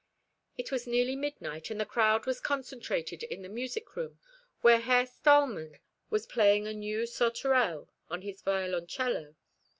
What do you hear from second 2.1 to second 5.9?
was concentrated in the music room, where Herr Stahlmann